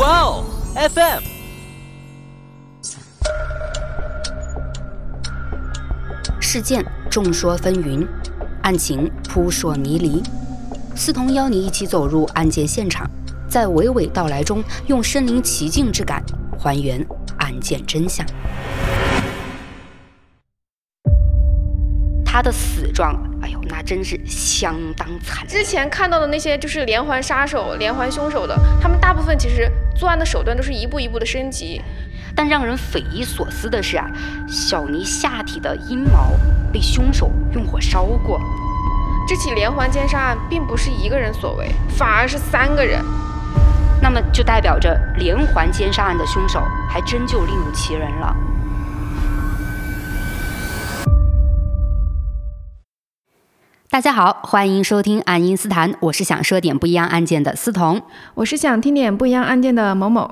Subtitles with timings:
[0.00, 1.20] 哇哦，FM。
[6.40, 8.08] 事件众说纷纭，
[8.62, 10.22] 案情扑朔迷离。
[10.96, 13.06] 思彤邀你一起走入案件现场，
[13.46, 16.24] 在娓娓道来中，用身临其境之感
[16.58, 18.24] 还原案件真相。
[22.24, 25.46] 他的死状，哎呦，那真是相当惨。
[25.46, 31.82] 之前看到的那些就是连环杀手、连环凶手的，他们大部分其实作案的手段都是一步一步的升级。
[32.34, 34.06] 但让人匪夷所思的是啊，
[34.48, 36.30] 小尼下体的阴毛
[36.72, 38.40] 被凶手用火烧过。
[39.28, 43.04] 这起连环奸杀案并不是一个人所为，反而是三个人。
[44.00, 48.34] 那么就代表着连环奸杀案的凶手还真就另有其人了。
[53.92, 58.00] 大家好，欢迎收听《爱因斯坦》，我是想说点不一样案件的思彤，
[58.34, 60.30] 我是想听点不一样案件的某某。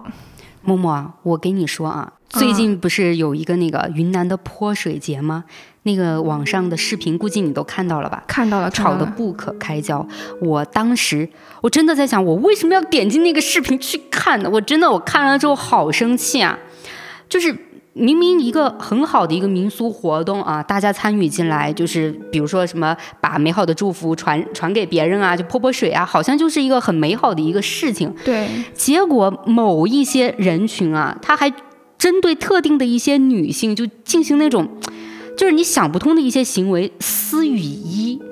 [0.62, 5.42] 默默啊，我跟你说啊，最近不是有一个那个云南的泼水节吗？
[5.82, 8.22] 那个网上的视频估计你都看到了吧？
[8.28, 10.06] 看到了，吵得不可开交。
[10.40, 11.28] 我当时
[11.60, 14.48] 我真的在想，我为什么要点进那个视频去看呢？
[14.48, 16.56] 我真的我看了之后好生气啊，
[17.28, 17.64] 就是。
[17.98, 28.14] 明明一个很好的一个民俗活动啊，大家参与进来，就是比如说什么把美好的祝福传传给别人啊，就泼泼水啊，好像就是一个很美好的一个事情。
[28.24, 28.48] 对。
[28.72, 31.52] 结果某一些人群啊，他还
[31.98, 34.68] 针对特定的一些女性，就进行那种
[35.36, 38.22] 就是你想不通的一些行为，私语衣。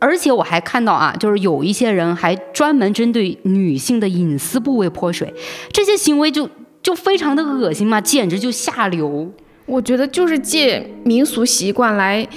[0.00, 5.32] 而且我还看到啊，就是有一些人还专门针对女性的隐私部位泼水，
[5.70, 6.48] 这些行为就。
[6.84, 9.32] 就非常的恶心嘛，简直就下流。
[9.66, 12.28] 我觉得就是借民俗习惯来，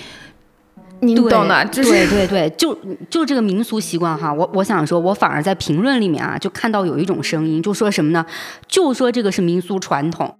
[1.01, 2.75] 你懂的，就是对对对，就
[3.09, 4.33] 就这个民俗习惯哈。
[4.33, 8.25] 我我想说，我反而在评论里面啊，就看到有一种声音，就说什么呢？
[8.67, 10.33] 就说这个是民俗传统。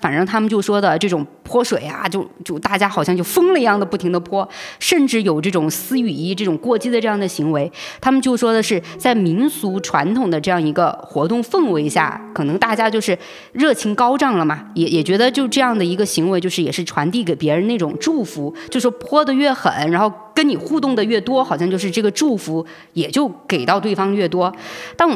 [0.00, 4.48] 反正他们就说的这种泼水啊，就就大家好像就疯了一样的不停的泼，
[4.78, 7.70] 甚至有这种撕雨衣这种过激的这样的行为。
[8.00, 13.18] 他们就说的是在民俗传统的这样一个活动氛围下，可能大家就是
[13.52, 24.54] 热情高涨了嘛，也也觉得就这样的一个行为，就是也是传递给别人那种祝福，就说泼的越狠，然后跟你互动的越多，好像就是这个祝福也就给到对方越多。
[24.96, 25.08] 但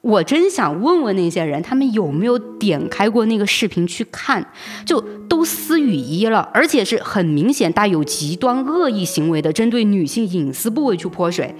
[0.00, 4.44] 我真想问问那些人，他们有没有点开过那个视频去看？
[4.86, 11.54] 就都撕雨衣了，而且是很明显带有极端恶意行为的，针对女性隐私部位去泼水，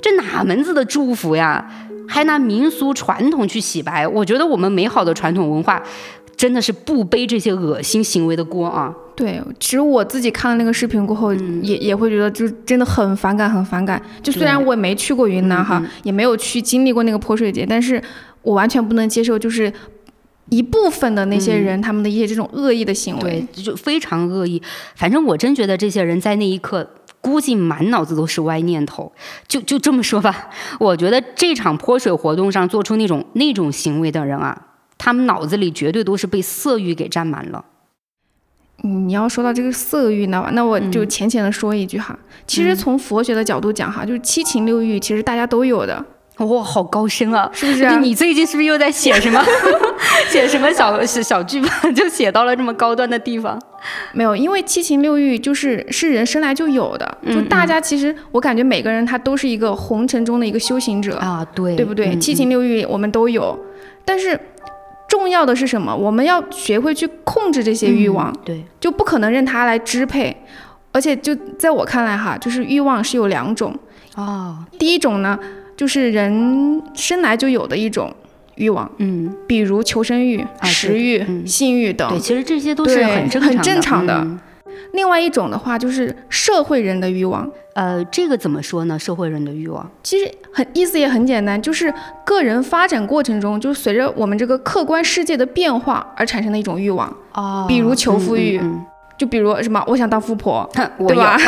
[0.00, 1.70] 这哪门子的祝福呀？
[2.06, 4.06] 还拿民俗传统去洗白？
[4.08, 5.82] 我觉得我们美好的传统文化。
[6.36, 8.94] 真的是不背这些恶心行为的锅啊！
[9.16, 14.00] 对，其实我自己看了那个视频过后，也也会觉得就真的很反感，很反感。
[14.22, 18.02] 就虽然我也没去过云南哈，也没有去经历过那个泼水节，但是
[18.42, 19.72] 我完全不能接受，就是
[20.48, 24.60] 一部分的那些人他们的一些这种恶意的行为，就非常恶意。
[24.96, 26.90] 反正我真觉得这些人在那一刻
[27.20, 29.12] 估计满脑子都是歪念头。
[29.46, 30.50] 就就这么说吧，
[30.80, 34.60] 我觉得这场泼水活动上做出那种那种行为的人啊。
[35.04, 37.62] 他们脑子里绝对都是被色欲给占满了。
[38.82, 46.02] 你要说到这个色欲呢，那我就浅浅的说一句哈，其实从佛学的角度讲哈，就是七情六欲，其实大家都有的。
[46.38, 48.00] 哇，好高深啊，是不是？
[48.00, 49.44] 你最近是不是又在写什么？
[50.32, 53.60] 写什么小小剧本， 就写到了这么高端的地方？
[54.14, 62.18] 没有，因为七情六欲就是是人生来就有的，就大家其实我感觉每个人他都是一个红尘中的一个修行者啊，对，对不对？
[62.18, 63.58] 七情六欲我们都有，
[64.02, 64.40] 但是。
[65.14, 65.94] 重要的是什么？
[65.94, 70.36] 我们要学会去控制这些欲望，对，就不可能任它来支配。
[70.90, 73.72] 而且就在我看来哈，就是欲望是有两种
[74.16, 74.58] 哦。
[74.76, 75.38] 第一种呢，
[75.76, 78.12] 就是人生来就有的一种
[78.56, 82.08] 欲望，嗯，比如求生欲、食欲、性欲等。
[82.08, 84.26] 对，其实这些都是很很正常的。
[84.94, 87.48] 另外一种的话，就是社会人的欲望。
[87.74, 88.98] 呃，这个怎么说呢？
[88.98, 91.92] 社会人的欲望，其实很意思也很简单，就是
[92.24, 97.14] 个人发展过程中，就随着我们这个客观世界的变化而产生的一种欲望。
[97.34, 98.60] 哦，比如求富欲。
[99.16, 101.38] 就比如什么，我想当富婆，对吧？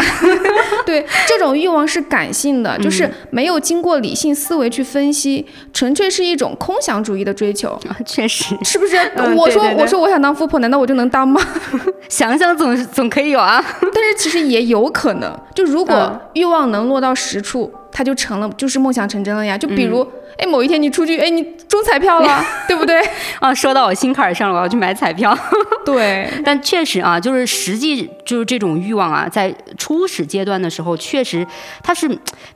[0.87, 7.79] 对，这种欲望是感性的，就是没有经过理性思维去分析，纯粹是一种空想主义的追求。
[8.07, 8.97] 确实， 是不是？
[9.37, 11.41] 我说我说我想当富婆，难道我就能当吗？
[12.09, 13.63] 想想总总可以有啊。
[13.93, 19.57] 但是其实也有可能，就如果欲望能落到实处，它就成了，就是梦想成真了呀。
[19.57, 20.07] 就比如，
[20.37, 23.01] 哎，某一天你出去，哎，你中彩票了， 对不对？
[23.41, 25.35] 啊，说到我心坎上了，我要去买彩票。
[25.83, 31.47] 对，但确实啊，就是实际就是这种欲望啊，在初始阶段的时候，确实
[31.83, 32.07] 它是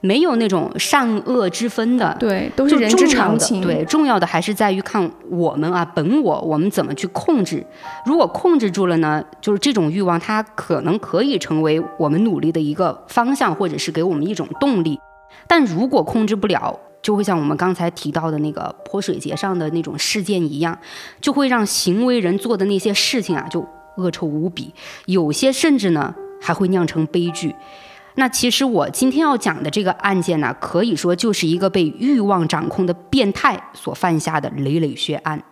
[0.03, 2.15] 没有那种善恶之分的。
[2.21, 3.63] 对，都是人之常情。
[3.63, 7.65] 对，重要的还是在于看我们啊，本我，我们怎么去控制。
[8.05, 15.01] 如果控制住了呢，就是这种欲望，它可能可以成为我们努力的一个方向，或者是给我们一种动力。
[15.47, 20.79] 但如果控制不了，就会像我们刚才提到的那个泼水节上的那种事件一样，
[21.21, 23.67] 就会让行为人做的那些事情啊，就
[23.97, 24.73] 恶臭无比，
[25.07, 27.55] 有些甚至呢还会酿成悲剧。
[28.17, 35.43] 那其实我今天要讲的这个案件呢，可以说就是一个被欲望掌控的变态所犯下的累累血案。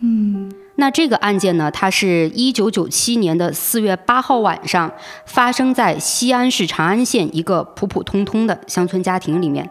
[0.00, 4.90] 嗯，那这个案件呢，它是一九九七年的四月八号晚上，
[5.26, 9.68] 发生在西安市长安县一个普普通通的乡村家庭里面。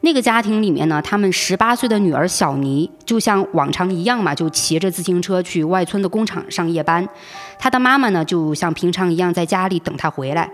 [0.00, 7.06] 那个家庭里面呢，他们十八岁的女儿小妮，就像往常一样嘛，就骑着自行车去外村的工厂上夜班。
[7.58, 10.50] 她的妈妈呢，就像平常一样在家里等她回来。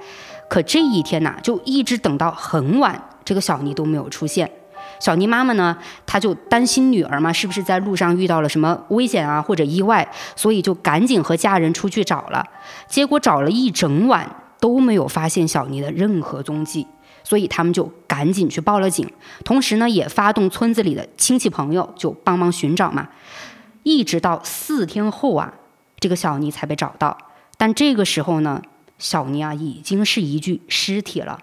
[0.48, 4.50] 可这一天呢，就一直等到很晚，这个小妮都没有出现。
[5.02, 5.76] 小妮妈妈呢，
[6.06, 12.46] 她就担心女儿嘛，是不是在路上遇到了什么危险啊或者意外，所以就赶紧和家人出去找了。
[12.86, 16.86] 结果找了一整晚都没有发现小妮的任何踪迹，
[17.24, 19.04] 所以他们就赶紧去报了警，
[19.44, 23.08] 同时呢也发动村子里的亲戚朋友就帮忙寻找嘛。
[23.82, 25.52] 一直到四天后啊，
[25.98, 27.18] 这个小妮才被找到，
[27.56, 28.62] 但这个时候呢，
[28.98, 31.40] 小妮啊已经是一具尸体了。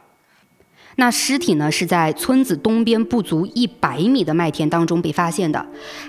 [0.99, 5.65] 那尸体呢，是在村子东边不足一百米的麦田当中被发现的。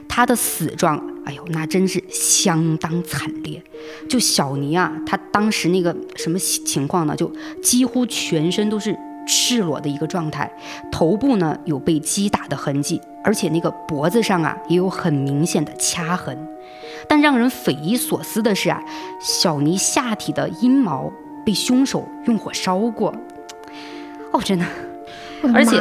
[0.08, 3.62] 他的死状，哎呦，那真是相当惨烈。
[4.08, 7.14] 就小尼啊，他当时那个什么情况呢？
[7.14, 7.30] 就
[7.62, 8.98] 几乎全身都是
[9.28, 10.52] 赤裸的一个状态，
[10.90, 16.36] 头部呢有被击打的痕迹，而且那个脖子上啊也有很明显的掐痕。
[17.08, 18.82] 但让人匪夷所思的是啊，
[19.20, 21.12] 小尼下体的阴毛
[21.46, 23.14] 被凶手用火烧过。
[24.32, 24.64] 哦，真的，
[25.54, 25.78] 而且，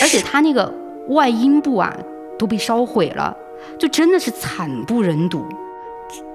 [0.00, 0.72] 而且他那个
[1.08, 1.94] 外阴部啊
[2.38, 3.36] 都被烧毁了，
[3.78, 5.44] 就真的是惨不忍睹。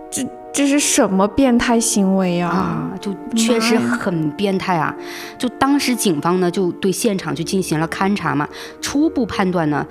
[0.10, 0.24] 这
[0.54, 2.48] 这是什么变态行为呀？
[2.48, 4.95] 啊，就确实很变态啊！
[5.38, 8.48] 就当时警方呢就对现场就进行了勘查嘛，
[8.80, 9.84] 初步判断呢，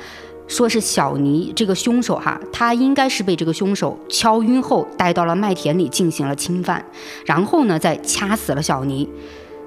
[0.47, 6.85] 说是小尼这个凶手哈，他应该是被这个凶手敲晕后带到了麦田里进行了侵犯，
[7.27, 9.09] 然后呢再掐死了小尼。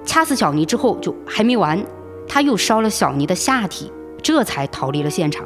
[0.06, 1.84] 掐死小尼之后就还没完，
[2.26, 3.92] 他又烧了小尼的下体，
[4.22, 5.44] 这才逃离了现场。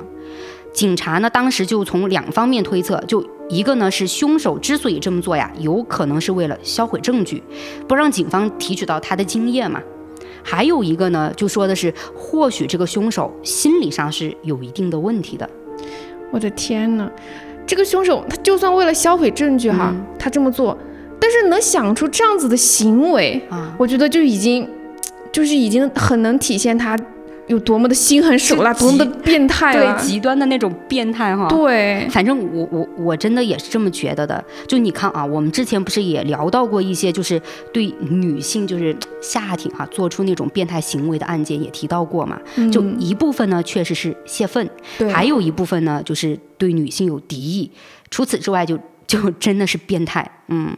[0.72, 7.42] 警察呢，当时就从两方面推测，就一个呢是凶手之所以这么做呀，有可能是为了销毁证据，
[7.88, 9.82] 不让警方提取到他的精液嘛。
[10.44, 15.48] 还有一个呢，就说的是或许这个凶手心理上是有一定的问题的。
[16.30, 17.10] 我的天哪，
[17.66, 20.78] 这个凶手他就算为了销毁证据哈，他这么做。
[21.20, 24.66] 但是能想出这样子的行为啊，我觉得就已经，
[25.30, 26.98] 就是已经很能体现他
[27.46, 29.96] 有多么的心狠手辣，多么的变态了。
[29.96, 31.48] 对，极端的那种变态哈。
[31.48, 34.42] 对，反正我我我真的也是这么觉得的。
[34.66, 37.40] 就你看啊，我们之前不是也聊到过一些，就是
[37.72, 42.40] 对女性就是下体哈做出那种变态行为的案件，也提到过嘛。
[42.72, 44.68] 就一部分呢确实是泄愤，
[45.12, 47.70] 还有一部分呢就是对女性有敌意。
[48.10, 48.78] 除此之外就。
[49.10, 50.76] 就真的是变态，嗯，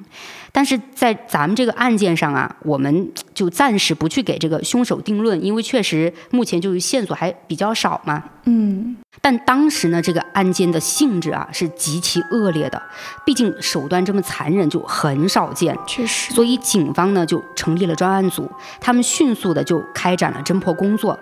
[0.51, 8.97] 但是在咱们这个案件上啊，我们就暂时不去给这个凶手定论，因为确实目前就是线索还比较少嘛，嗯。
[9.21, 12.83] 但当时呢，这个案件的性质啊是极其恶劣的，
[13.27, 16.33] 毕竟手段这么残忍就很少见，确实。
[16.33, 21.19] 所以警方呢就成立了专案组，他们迅速的就开展了侦破工作。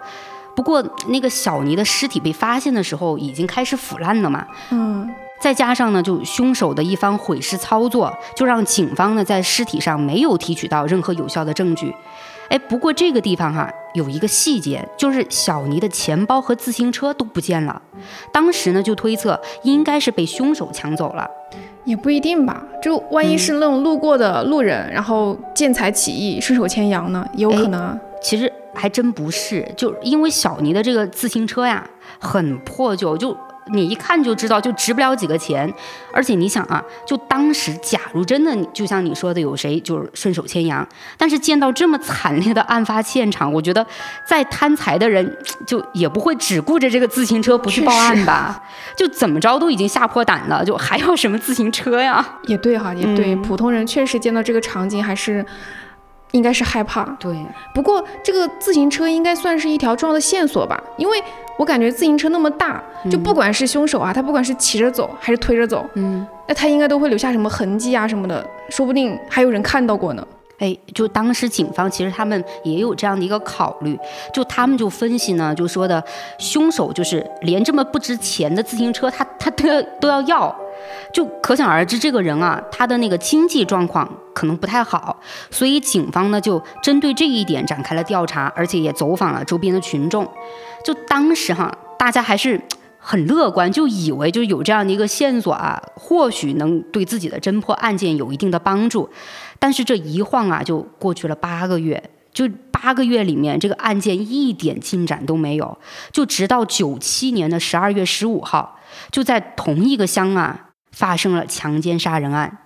[0.55, 5.11] 不过那个小尼的尸体被发现的时候，已经开始腐烂了嘛，嗯。
[5.41, 11.95] 再加上呢，就凶手的一番毁尸操作，就让警方呢在尸体上没有提取到任何有效的证据。
[12.51, 17.81] 哎，不过这个地方哈有一个细节，就是小尼的钱包和自行车都不见了。
[18.33, 21.29] 当时呢就推测应该是被凶手抢走了，
[21.85, 22.63] 也不一定吧？
[22.83, 27.99] 就万一是那种路过的路人，然后见财起意，顺手牵羊呢，也有可能。
[28.21, 33.35] 其实还真不是，就因为小尼的这个自行车呀很破旧，就。
[33.67, 35.73] 你一看就知道，就值不了几个钱，
[36.13, 40.87] 而且你想啊，就当时假如真的就像你说的有谁就是顺手牵羊，
[41.17, 43.87] 但是见到这么惨烈的案发现场，我觉得
[44.27, 48.61] 再贪财的人就也不会只顾着这个自行车不去报案吧？
[48.97, 52.27] 就怎么着都已经吓破胆了，就还要什么自行车呀？
[52.47, 55.45] 也对哈，也对，普通人确实见到这个场景还是
[56.33, 57.05] 应该是害怕。
[57.19, 57.35] 对，
[57.75, 61.23] 不过这个自行车应该算是一条重要的线索吧，因为
[61.59, 70.27] 我感觉自行车那么大，就不管是凶手啊，他不管是骑着走还是推着走，嗯，那他应该都会留下什么痕迹啊什么的，说不定还有人看到过呢。
[70.61, 73.99] 哎，就当时警方其实他们也有这样的一个考虑，
[74.33, 76.03] 就他们就分析呢，就说的
[76.39, 80.55] 凶手就是连这么不值钱的自行车，他他都要都要要，
[81.13, 85.19] 就可想而知这个人啊，他的那个经济状况可能不太好，
[85.51, 90.29] 所以警方呢就针对这一点展开了调查，而且也走访了周边的群众，
[90.85, 92.61] 就当时哈，大家还是。
[93.03, 99.09] 很乐观，就以为就有这样的一个线索啊，或许能对自己的侦破案件有一定的帮助。
[99.61, 102.03] 但是这一晃啊，就过去了八个月，
[102.33, 105.79] 就八个月里面，这个案件一点进展都没有。
[106.11, 108.79] 就直到九七年的十二月十五号，
[109.13, 112.59] 就在同一个乡啊，发生了强奸杀人案。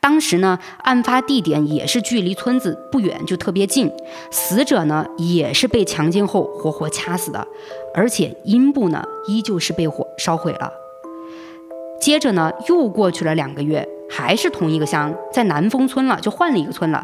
[0.00, 3.90] 当时呢，案发地点也是距离村子不远，就特别近。
[4.30, 7.46] 死者呢，也是被强奸后活活掐死的。
[7.94, 10.70] 而且阴部呢，依旧是被火烧毁了。
[12.00, 17.02] 接着呢，又过去了两个月，还是同一个乡，在南丰村了，就换了一个村了，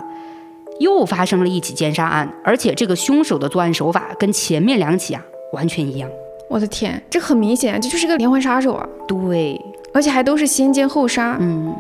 [0.79, 5.23] 又发生了一起奸杀案，而且这个凶手的作案手法跟前面两起啊
[5.55, 6.09] 完全一样。
[6.51, 8.87] 我的天，这很明显，这就是个连环杀手啊！
[9.07, 9.59] 对，
[9.93, 11.37] 而且还都是先奸后杀。
[11.41, 11.75] 嗯，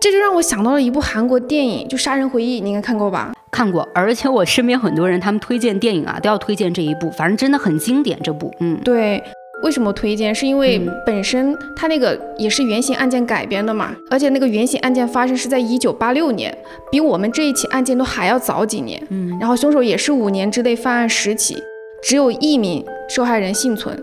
[0.00, 3.32] 这就让我想到了一部韩国电影，就《杀人回忆》，你应该看过吧？
[3.52, 8.18] 看过，而且我身边很多人，他们推荐电影啊，都要推荐这一部，反正真的很经典。
[8.22, 9.22] 这部，嗯，对，
[9.62, 10.34] 为什么推荐？
[10.34, 16.56] 是因为本身它那个也是原型案件改编的嘛，而且那个原型案件发生是在一九八六年，
[16.90, 19.00] 比我们这一起案件都还要早几年。
[19.10, 21.56] 嗯，然后凶手也是五年之内犯案十起，
[22.02, 23.96] 只有一名受害人幸存。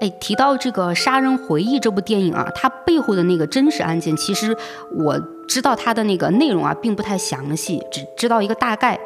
[0.00, 4.56] 哎，提到这个《杀人回忆》这部电影啊，它背后的那个真实案件，其实
[4.94, 8.96] 我知道它的那个内容啊，并不太详细，只知道一个大概，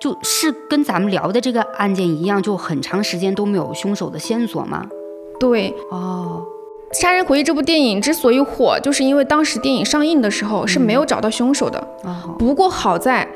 [0.00, 4.84] 就是跟咱们聊的这个案件一样，就很长时间都没有凶手的线索吗？
[5.40, 6.44] 对，哦，
[7.00, 11.78] 《杀人回忆》这部电影之所以火，就是因为当时电影上映的时候是没有找到凶手的。
[12.04, 13.26] 哦，不过好在。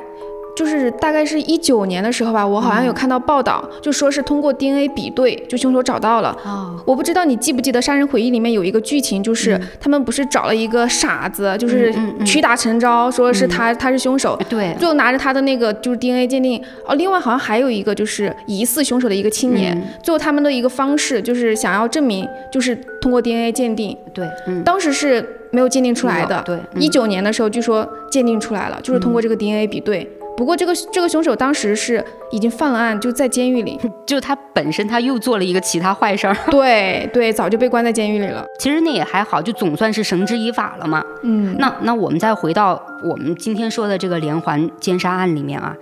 [0.56, 6.36] 就是大概是一九年的时候吧，我好像有看到报道，就说是通过 DNA 比对，就凶手找到了。
[6.44, 11.92] 哦，我不知道你记不记得《杀人回忆》里面有一个剧情，就是他们不是找了一个傻子，就是
[12.24, 14.38] 屈打成招，说是他他是凶手。
[14.48, 14.74] 对。
[14.78, 16.62] 最后拿着他的那个就是 DNA 鉴定。
[16.86, 19.76] 哦，另外好像还有一个就是疑似凶手的一个青年。
[20.02, 23.96] 最后他们的一个方式就是想要证明，就是通过 DNA 鉴定。
[24.12, 24.28] 对。
[24.64, 26.42] 当时是没有鉴定出来的。
[26.44, 26.58] 对。
[26.78, 30.08] 一九年的时候据说鉴定出来了，就是通过这个 DNA 比对。
[30.36, 33.78] 不过这个这个凶手当时是已经犯了案，就在监狱里。
[34.04, 36.36] 就他本身他又做了一个其他坏事儿。
[36.50, 38.44] 对对，早就被关在监狱里了。
[38.58, 41.04] 其实那也还好，就总算是绳之以法了嘛。
[41.22, 41.56] 嗯。
[41.58, 45.76] 那那我们再回到我们今天说的这个连环奸杀案里面啊，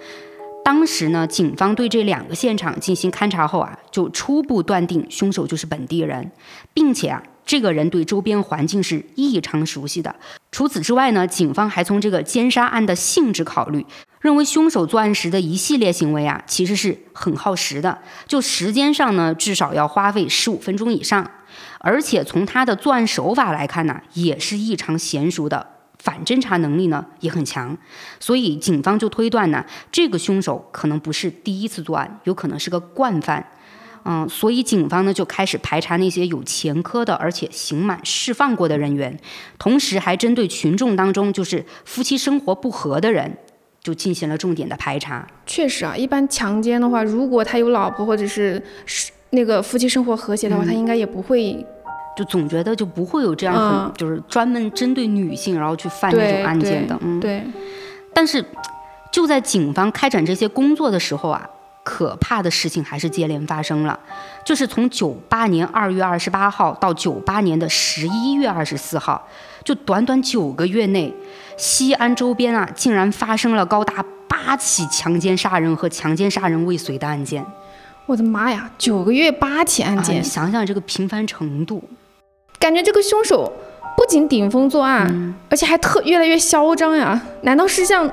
[0.64, 6.30] 当时呢，警方对这两个现场进行勘查后啊，就初步断定凶手就是本地人，
[6.74, 7.22] 并且啊。
[7.44, 10.14] 这个人对周边环境是异常熟悉的。
[10.52, 13.84] 除此之外呢，警方还从这个奸杀案的性质考虑，
[14.22, 17.98] 认为凶手作案时的一系列行为啊，其实是很耗时的。
[18.26, 21.28] 就时间上呢，至少要花费十五分钟以上。
[21.80, 25.66] 而且从他的作案手法来看呢，也是异常娴熟的，
[25.98, 27.76] 反侦查能力呢也很强。
[28.20, 33.44] 所以警方就推断呢，这个凶手可能不是第一次作案，有可能是个惯犯。
[34.04, 39.18] 嗯，所以警方呢就开始排查那些有前科的，而且刑满释放过的人员，
[39.58, 43.38] 同时还针对群众当中就是夫妻生活不和的人，
[43.82, 45.26] 就进行了重点的排查。
[45.44, 51.66] 确实啊，一般强奸的话，如果他有老婆或者是是那个夫妻生活和谐的话，他应该也不会，
[52.16, 56.96] 就总觉得就不会有这样很就是专门针对女性然后去犯这种案件的。
[57.02, 57.42] 嗯，对。
[58.14, 58.44] 但是
[59.12, 61.48] 就在警方开展这些工作的时候啊。
[61.84, 63.98] 可怕的事情还是接连发生了，
[64.44, 69.26] 就是从九八年二月二十八号到九八年的十一月二十四号，
[69.64, 71.12] 就短短九个月内，
[71.56, 77.44] 西安周边啊竟然发生了高达八起强奸杀人和强奸杀人未遂的案件。
[78.06, 81.82] 我的妈呀，九个月八起案件，你想想这个频繁程度，
[82.60, 83.52] 感觉这个凶手
[83.96, 87.20] 不仅顶风作案，而且还特越来越嚣张呀？
[87.42, 88.08] 难道是像？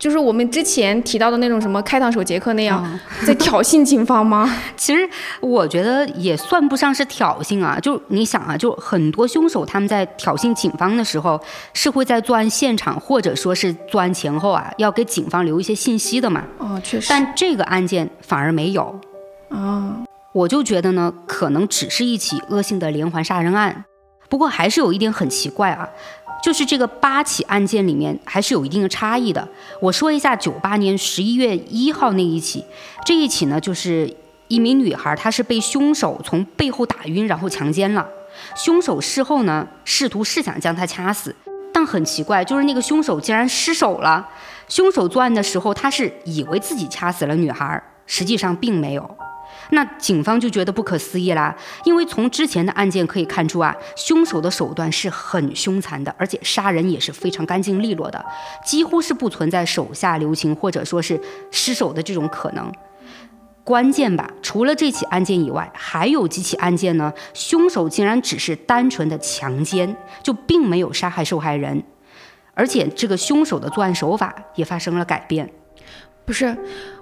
[0.00, 2.82] 就是我们之前提到的那种什么开膛手杰克那样，
[3.26, 4.50] 在挑衅警方吗？
[4.74, 5.06] 其实
[5.40, 7.78] 我觉得也算不上是挑衅啊。
[7.78, 11.38] 就你想啊，就很多凶手他们在挑衅警方的时候，
[11.74, 16.44] 是会在作案现场或者说是作案前后啊，要给警方留一些信息的嘛。
[16.56, 17.06] 哦，确实。
[17.10, 18.98] 但这个案件反而没有。
[19.50, 19.96] 哦，
[20.32, 23.84] 我就觉得呢，可能只是一起恶性的连环杀人案。
[24.30, 25.86] 不过还是有一点很奇怪啊，
[26.42, 29.46] 就是这个八起案件里面还是有一定的差异的。
[29.82, 32.64] 我说一下九八年十一月一号那一起，
[33.04, 34.16] 这一起呢，就是
[34.48, 38.08] 一名女孩，她是被凶手从背后打晕，然后强奸了。
[38.54, 41.34] 凶手事后呢，试图是想将她掐死，
[41.72, 44.26] 但很奇怪，就是那个凶手竟然失手了。
[44.68, 49.16] 凶手作案的时候，他是以为自己掐死了女孩，实际上并没有。
[49.70, 58.24] 那警方就觉得不可思议啦，因为从之前的案件可以看出啊，凶手的手段是很凶残的，而且杀人也是非常干净利落的，
[58.64, 62.72] 几乎是不存在手下留情或者说是失手的这种可能。
[63.62, 71.84] 关键吧，除了这起案件以外，还有几起案件呢，凶手竟然只是单纯的强奸，就并没有杀害受害人。
[72.54, 75.52] 而且这个凶手的作案手法也发生了改变，
[76.24, 76.56] 不是，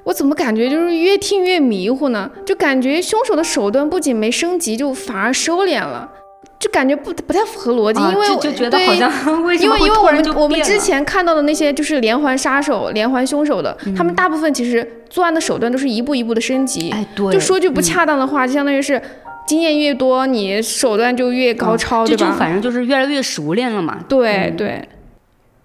[0.04, 2.30] 我怎么感觉就是越听越迷糊呢？
[2.46, 6.10] 就感觉凶手的手段不仅没升级，就反而收敛了，
[6.58, 8.00] 就感觉不不太符合逻辑。
[8.00, 9.10] 因为就觉得好像
[9.44, 16.90] 为什么因为因为我们我们之前看到的那些就是连环杀手、连环凶手的，他们大部分其实作案的手段都是一步一步的升级。
[16.90, 19.00] 哎，对，就说句不恰当的话，就相当于是
[19.46, 22.30] 经验越多，你手段就越高超，对吧？
[22.30, 23.98] 就反正就是越来越熟练了嘛。
[24.08, 24.88] 对对。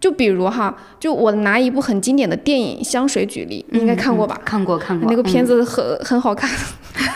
[0.04, 4.38] 就比如哈，就我拿一部很经典的电影《香水》举例，你应该看过吧？
[4.44, 6.50] 看过看过，那个片子很很好看。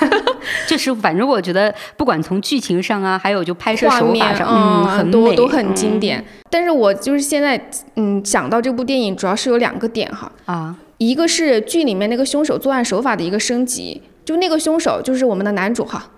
[0.65, 6.24] 就是反正我觉得，不管从剧情上啊，还有就拍摄手法上，嗯，很多都很经典。
[6.50, 7.62] 但是我就是现在，
[7.98, 10.32] 嗯，想到这部电影，主要是有两个点哈。
[10.46, 16.10] 啊，一个是剧里面那个凶手作案手法的一个升级，就那个凶手就是我们的男主哈。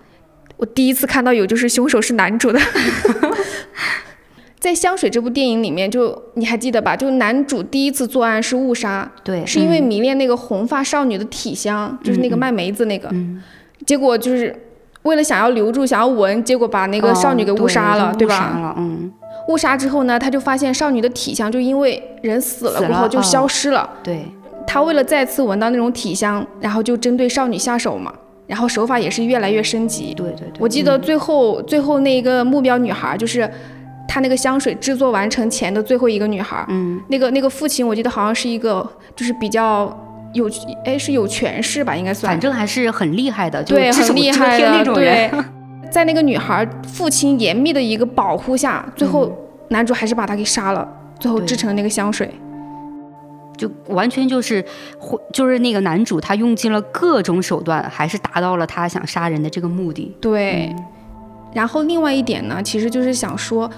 [0.56, 2.60] 我第一次看到有就是凶手是男主的。
[4.60, 6.94] 在《香水》这部电影里面，就你还记得吧？
[6.94, 13.10] 就男主第一次作案是误杀，对，是因为迷恋那个红发少女的体香，就是那个卖梅子那个，
[13.86, 14.54] 结果就是
[15.04, 18.74] 为了想要留住、想要闻，结果把那个少女给误杀了，对吧？
[18.76, 19.10] 嗯，
[19.48, 24.26] 误杀之后呢，他就发现少女的体香就因为人死了过后就消失了，对，
[24.66, 28.12] 他为了再次闻到那种体香，然后就针对少女下手嘛，
[28.46, 33.50] 然后手法也是越来越升级，对对对，我记得最后最后那一个目标女孩就是。
[34.08, 39.86] 他那个香水制作完成前的最后一个女孩，嗯，那个那个父亲，我记得好像是一个，就是比较
[40.34, 40.50] 有，
[40.84, 45.30] 哎，是有权势吧，应该算，反正还是很厉害的，对，很厉害的那种人。
[45.90, 49.32] 在那个女孩父亲严密的一个保护下，最后
[49.68, 50.88] 男主还是把她给杀了，
[51.18, 52.32] 最后制成了那个香水，
[53.56, 54.64] 就完全就是，
[55.32, 60.16] 就是那个男主他用尽了各种手段，还是达到了他想杀人的这个目的。
[60.20, 60.72] 对，
[61.52, 63.70] 然后另外一点呢，其实就是想说。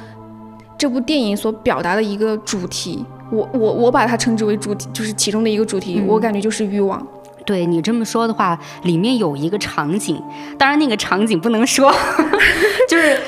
[0.79, 7.07] 这部电影所表达的一个主题，我我我把它称之为主题，就是其中的一个主题，我感觉就是欲望。
[7.45, 10.21] 对你这么说的话，里面有一个场景，
[10.57, 11.93] 当然那个场景不能说，
[12.89, 13.19] 就是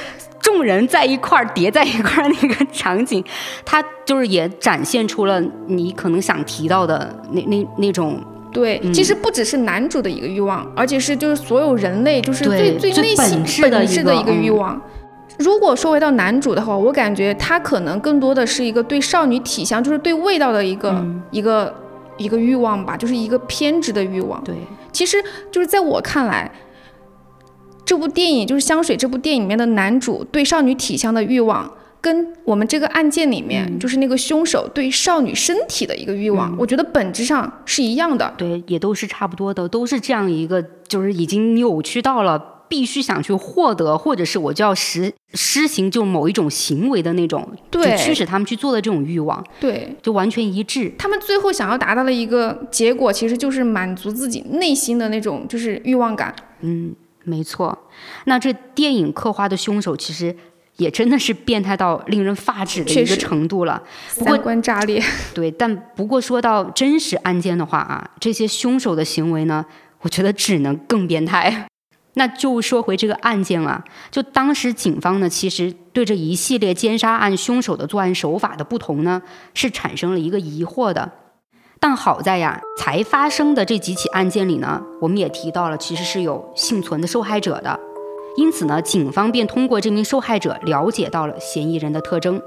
[0.40, 3.24] 众人在一块儿叠在一块儿那个场景，
[3.64, 8.20] 它就是也展现出了你可能想提到的那那那种。
[8.52, 14.80] 对，其实不只是男主的一个欲望，而且是就是所有人类就是最最内心本质的一个欲望。
[15.38, 21.74] 如果说回到男主的话，我感觉他可能更多的是一个对少女体香，就是对味道的一个一个
[22.16, 24.42] 一个欲望吧，就是一个偏执的欲望。
[24.44, 24.54] 对，
[24.92, 25.16] 其实
[25.50, 26.50] 就是在我看来，
[27.84, 31.68] 这部电影就是《香水》这部电影里面的男主对少女体香的欲望，
[32.00, 38.32] 跟我们这个案件里面就是那个凶手对少女身体的一个欲望，我觉得本质上是一样的。
[38.36, 42.53] 对，也都是差不多的，都是这样一个，就是已经扭曲到了。
[42.68, 50.92] 必须想去获得，或者是我就要实施行就某一种行为的那种，对，驱使他们去做的这种欲望，对，就完全一致。
[50.98, 56.34] 他们最后想要达到的一个结果，其实就是满足自己内心的那种就是欲望感。
[56.60, 57.76] 嗯，没错。
[58.24, 60.34] 那这电影刻画的凶手，其实
[60.76, 65.02] 也真的是变态到令人发指的一个程度了，三观炸裂。
[65.34, 69.64] 对，但不过说到真实案件的话啊，这些凶手的行为呢，
[70.00, 71.66] 我觉得只能更变态。
[72.14, 79.20] 那就说回这个案件啊，就当时警方呢，其实对这一系列奸杀案凶手的作案手法的不同呢，
[79.52, 81.10] 是产生了一个疑惑的。
[81.80, 87.78] 但好在呀，才发生的这几起案件里呢，我们也提到了，其实是有幸存的受害者的。
[88.36, 92.40] 因此呢，警方便通过这名受害者了解到了嫌疑人的特征。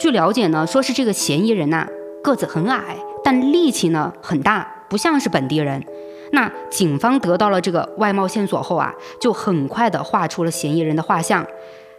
[0.00, 1.86] 据了解呢，说是这个嫌疑人呐，
[2.22, 5.84] 个子很矮，但力气呢很大，不像是本地人。
[6.32, 11.46] 那警方得到了这个外貌线索后啊，就很快的画出了嫌疑人的画像。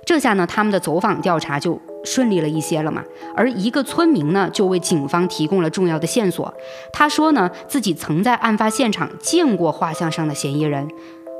[0.05, 3.01] 这下呢，他们的走访调查就顺利了一些了嘛。
[3.35, 6.53] 而一个村民呢，就为警方提供了重要的线索。
[6.91, 10.89] 他说呢，自己曾在案发现场见过画像上的嫌疑人，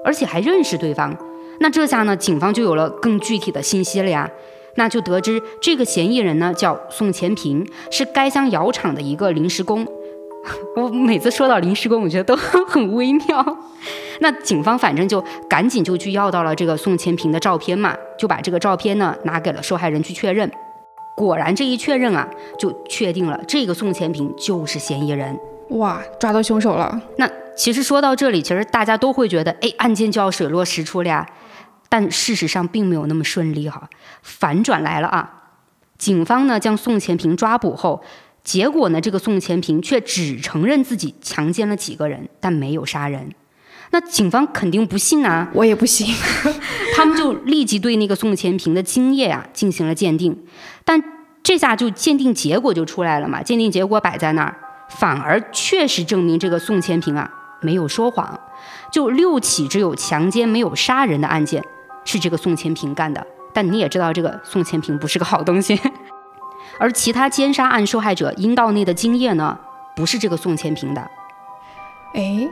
[0.05, 1.17] 而且还认识对方。
[1.59, 4.29] 那这下呢，警方就有了更具体的信息了呀。
[4.75, 9.85] 那就得知这个嫌疑人呢叫宋前平，是该乡窑厂的一个临时工。
[10.75, 12.35] 我每次说到临时工，我觉得都
[12.67, 13.57] 很微妙。
[14.19, 20.49] 那警方反正就赶紧就去要到了这个宋前平的照片嘛，就把这个照片呢拿给了受害人去确认。
[21.15, 22.27] 果然这一确认啊，
[22.57, 25.37] 就确定了这个宋前平就是嫌疑人。
[25.69, 27.01] 哇，抓到凶手了！
[27.17, 31.25] 那其实说到这里，其实大家都会觉得，哎，案件就要水落石出了呀。
[31.87, 33.87] 但事实上并没有那么顺利哈，
[34.23, 35.43] 反转来了啊！
[35.97, 38.01] 警方呢将宋前平抓捕后，
[38.43, 43.33] 结果呢这个宋前平却只承认自己强奸了几个人，但没有杀人。
[43.91, 46.07] 那警方肯定不信啊，我也不信。
[46.95, 50.37] 他们就立即对那个宋前平的精液啊进行了鉴定，
[50.83, 51.01] 但
[51.41, 54.57] 这下就鉴定结果就出来了嘛，鉴定结果摆在那儿，
[54.89, 58.39] 反而确实证明这个宋前平啊没有说谎，
[58.91, 61.63] 就六起只有强奸没有杀人的案件。
[62.05, 65.79] 是这个宋前平干的，但你也知道这个宋前平不是个好东西。
[66.77, 69.57] 而其他奸杀案受害者阴道内的精液呢，
[69.95, 71.01] 不是这个宋前平的。
[72.13, 72.47] 哎，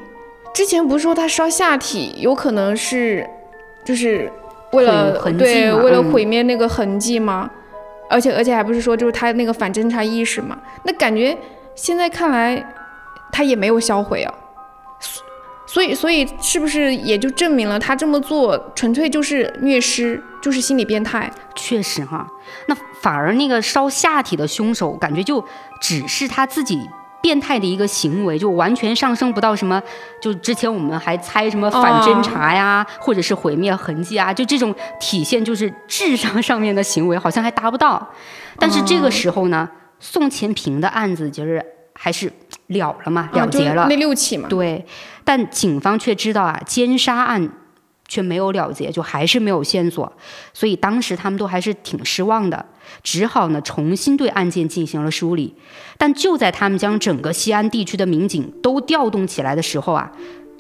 [0.54, 3.28] 之前不是说他烧下体有可能是，
[3.84, 4.32] 就是
[4.72, 7.50] 为了对为了毁灭那个痕迹吗？
[8.10, 10.58] 而且而且还不是说就是他那个反侦查意识嘛？
[10.84, 11.38] 那感觉
[11.76, 12.64] 现在看来
[13.32, 14.34] 他也没有销毁啊。
[15.72, 21.32] 所以，所以是不是也就证明了他这么做纯粹就是虐尸，就是心理变态？
[21.56, 22.28] 确实哈，
[22.68, 25.42] 那反而那个烧下体的凶手，感觉就
[25.80, 26.78] 只是他自己
[27.22, 29.82] 变态的一个行为，就完全上升不到什么。
[30.22, 38.06] 就之前我们还猜什么反侦查呀，或者是毁灭痕迹啊，就这种体现就是智商上面的行为，好像还达不到。
[38.58, 39.70] 但是这个时候呢，
[40.02, 41.66] 宋前平的案子就是。
[41.94, 42.32] 还是
[42.72, 44.50] 了了嘛，了结了那六起嘛。
[44.50, 44.86] 对，
[45.24, 47.50] 但警方却知道啊，奸杀案
[48.08, 50.12] 却没有了结，就还是没有线索，
[50.54, 52.66] 所以当时他们都还是挺失望的，
[53.04, 55.56] 只好呢重新对案件进行了梳理。
[55.98, 60.12] 但就在他们将整个西安地区的民警都调动起来的时候啊，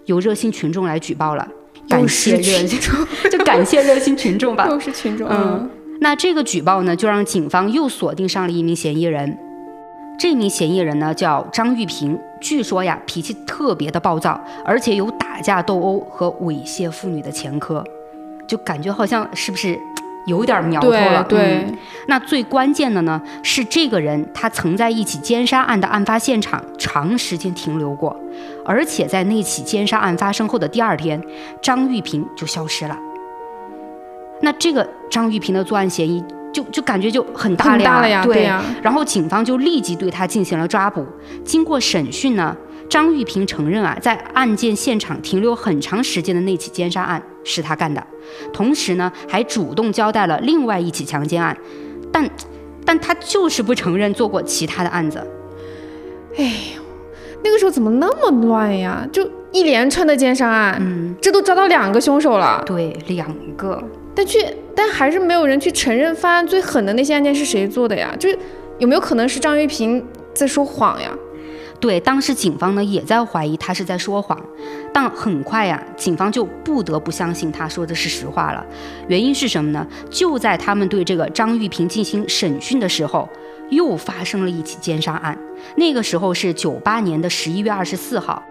[0.05, 1.47] 有热心群众来举报了，
[1.89, 2.79] 感谢热心，
[3.29, 5.27] 就感谢热心群众吧， 都是群众。
[5.27, 5.69] 嗯，
[5.99, 9.37] 那这个举报呢，就让警方又锁定上了一名嫌疑人。
[10.21, 17.83] 这名嫌疑人呢叫张玉平，据说呀脾气特别的暴躁，而且有打架斗殴和猥亵妇女的前科，
[18.45, 19.75] 就感觉好像是不是
[20.27, 21.23] 有点苗头了？
[21.23, 21.65] 对，
[22.07, 28.15] 那最关键的呢是这个人他曾在一起奸杀案的案发现场长时间停留过，
[28.63, 31.19] 而且在那起奸杀案发生后的第二天，
[31.63, 32.95] 张玉平就消失了。
[34.41, 36.23] 那这个张玉平的作案嫌疑。
[36.51, 38.63] 就就感觉就很大了呀，对呀。
[38.81, 41.05] 然后警方就立即对他进行了抓捕。
[41.43, 42.55] 经过审讯呢，
[42.89, 48.05] 张玉平承认啊，在案件现场停留很长时间的那起奸杀案是他干的，
[48.51, 51.55] 同时呢，还主动交代了另外一起强奸案，
[52.11, 52.29] 但
[52.85, 55.25] 但他就是不承认做过其他的案子。
[56.37, 56.43] 哎
[56.75, 56.81] 呦，
[57.43, 59.07] 那个时候怎么那么乱呀？
[59.11, 62.63] 就一连串的奸杀案，嗯，这都抓到两个凶手了。
[62.65, 63.81] 对，两个。
[64.13, 68.15] 但却，但还是没有人去承认犯案最狠的那些案件是谁做的呀？
[68.19, 68.37] 就是
[68.79, 71.11] 有没有可能是张玉平在说谎呀？
[71.79, 74.39] 对，当时警方呢也在怀疑他是在说谎，
[74.93, 78.63] 但很快呀，警方就不得不相信他说的是实话了。
[79.07, 79.87] 原因是什么呢？
[80.09, 83.27] 就在他们对这个张玉平进行审讯的时候，
[83.71, 85.35] 又发生了一起奸杀案。
[85.75, 88.43] 那个时候是九八年的十一月二十四号，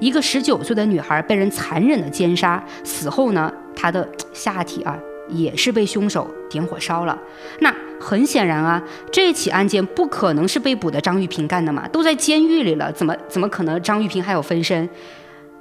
[0.00, 4.96] 一个十九岁的女孩被人残忍的奸杀，死后呢，她的下体啊。
[5.28, 7.18] 也是被凶手点火烧了。
[7.58, 8.80] 那很显然啊，
[9.10, 14.88] 这起案件不可能是被捕的张玉平干的嘛，都在监狱里了，怎么怎么可能张玉平还有分身？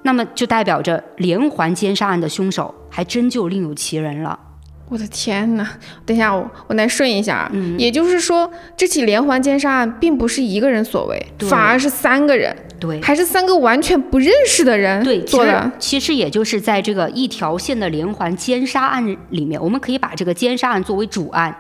[0.04, 4.40] 那么就代表着连环奸杀案的凶手还真就另有其人了。
[4.88, 5.68] 我的天哪！
[6.06, 7.50] 等一下，我我来顺一下。
[7.52, 15.72] 嗯，也就是说，这起连环奸杀案并不是一个人所为，反而是三个人，对，还是三个完全不认识的人对做的。
[15.80, 21.60] 其实也就是在这个一条线的连环奸杀案里面，我们可以把这个奸杀案作为主案。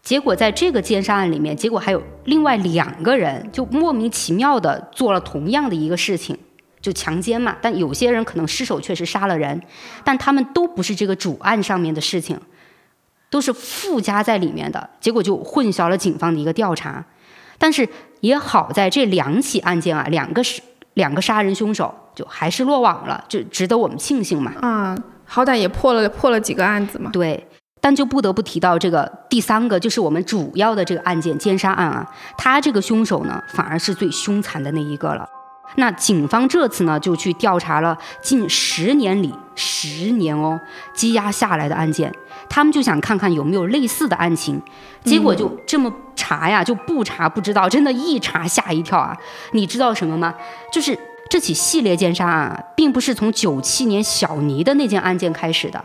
[0.00, 6.38] 结果在这个奸杀案里面，结果还有另外两个人就莫名其妙的做了同样的一个事情，
[6.80, 7.56] 就强奸嘛。
[7.60, 9.60] 但有些人可能失手确实杀了人，
[10.04, 12.40] 但他们都不是这个主案上面的事情。
[13.30, 17.02] 都是附加在里面的，结果就混淆了警方的一个调查。
[17.56, 17.88] 但是
[18.20, 20.60] 也好在这两起案件啊，两个是
[20.94, 24.52] 两个杀人凶手就还是落网了，就值得我们庆幸嘛。
[24.60, 27.10] 啊，好歹也破了破了几个案子嘛。
[27.12, 27.46] 对，
[27.80, 35.28] 但就不得不提到这个第三个，就是我们主要的这个案件奸杀案啊，他这个凶手呢，反而是最凶残的那一个了。
[35.76, 40.60] 那警方这次呢，就去调查了近十年里十年哦
[40.92, 42.12] 积压下来的案件，
[42.48, 44.60] 他们就想看看有没有类似的案情。
[45.04, 49.16] 结果就这么查呀，就不查不知道，真的，一查吓一跳啊！
[49.52, 50.34] 你知道什么吗？
[50.72, 55.82] 就是这起系列奸杀案，并不是从九七年小尼的那件案件开始的，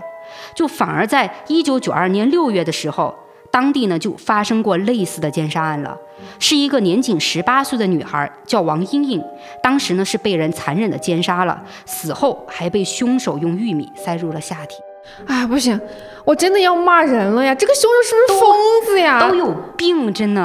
[0.54, 3.16] 就反而在一九九二年六月的时候。
[3.56, 5.98] 当地呢就发生过类似的奸杀案了，
[6.40, 9.24] 是一个年仅十八岁的女孩，叫王英英，
[9.64, 14.76] 当时呢是被人残忍的奸杀了，死后还被凶手用玉米塞入了下体。
[15.26, 15.80] 哎，不行，
[16.26, 17.56] 我真的要骂人了呀！
[17.56, 19.26] 这个凶手是不是疯子呀？
[19.26, 20.42] 都有病，真的。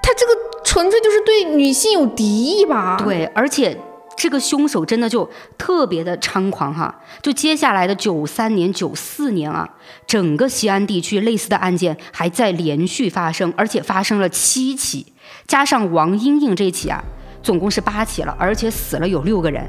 [0.00, 2.96] 他这个纯粹就是对女性有敌意吧？
[3.02, 3.76] 对，而且。
[4.18, 6.92] 这个凶手真的就特别的猖狂哈！
[7.22, 9.76] 就接下来的九三年、九四年啊，
[10.08, 15.06] 整个西安地区类似的案件还在连续发生，而且发生了七起，
[15.46, 17.00] 加上王英英这起啊，
[17.44, 19.64] 总共是八起了，而且死了有六个人。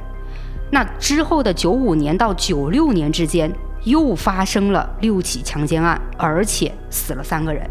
[0.72, 7.70] 那之后的九五年到九六年之间，又发生了六起强奸案，而且死了三个人。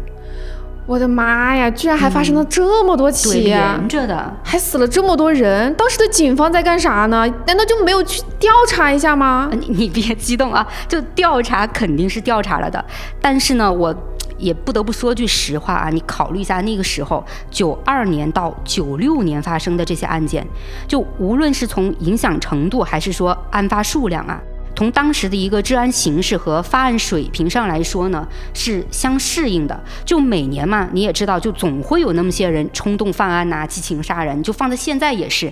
[0.89, 1.69] 我的妈呀！
[1.69, 5.71] 居然还发生了这么多起，连着的，还死了这么多人。
[5.75, 7.27] 当时的警方在干啥呢？
[7.45, 9.51] 难道就没有去调查一下吗？
[9.51, 12.83] 你 你别激动啊，就调查肯定是调查了的。
[13.21, 13.95] 但是呢，我
[14.39, 20.43] 也不得不说句实话啊，你考虑一下那个时候，九二年到九六年发生的这些案件，
[20.87, 24.41] 就无论是从影响程度，还是说案发数量啊。
[24.79, 29.77] 从当时的一个治安形势和发案水平上来说呢，是相适应的。
[30.05, 35.51] 就每年嘛，你也知道，就总会有那么些人冲动犯案呐，激情杀人，就放在现在也是。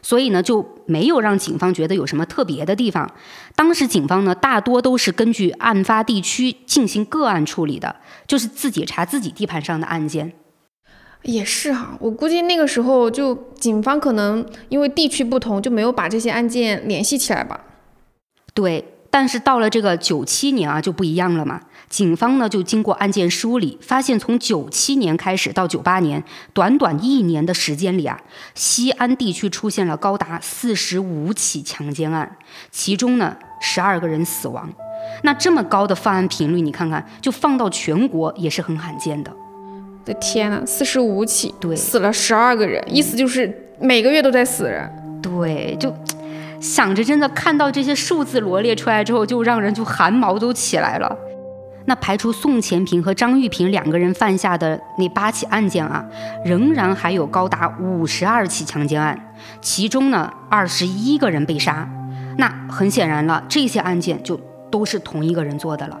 [0.00, 3.12] 所以呢，就没有让警方觉得有什么特别的地方。
[3.54, 10.32] 当时警方呢，大多都是根据案发地区进行个案处理的，就是自己查自己地盘上的案件。
[11.24, 17.60] 也是哈，我估计那个时候就警方可能因为地区不同，就没有把这些案件联系起来吧。
[18.58, 21.60] 对，但是到了这个九七年啊，就不一样了嘛。
[21.88, 26.20] 警方呢就经过案件梳理，发现从九七年开始到九八年，
[26.52, 28.20] 短短一年的时间里啊，
[28.56, 32.36] 西安地区出现了高达四十五起强奸案，
[32.72, 34.68] 其中呢十二个人死亡。
[35.22, 39.30] 那这么高的犯案频率，你看看，就放到全国也是很罕见的。
[40.04, 44.90] 的天呐，四十五起，对，死了十二个人，意思就是每个月都在死人。
[45.22, 45.94] 对，就。
[46.60, 51.16] 想着真的看到这些数字罗列出来之后，就让人就汗毛都起来了。
[51.86, 56.04] 那排除宋前平和张玉平两个人犯下的那八起案件啊，
[56.44, 59.18] 仍然还有高达五十二起强奸案，
[59.62, 61.88] 其中呢二十一个人被杀。
[62.36, 64.38] 那很显然了，这些案件就
[64.70, 65.98] 都是同一个人做的了。